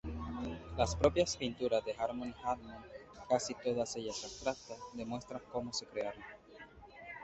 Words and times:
Las 0.77 0.95
propias 0.95 1.37
pinturas 1.37 1.85
de 1.85 1.93
Harmony 1.93 2.33
Hammond, 2.43 2.83
casi 3.29 3.53
todas 3.53 3.95
ellas 3.97 4.23
abstractas, 4.23 4.79
demuestran 4.93 5.41
cómo 5.51 5.71
se 5.71 5.85
crearon. 5.85 6.23